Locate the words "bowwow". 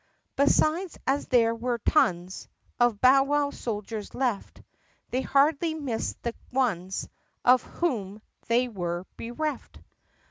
3.01-3.51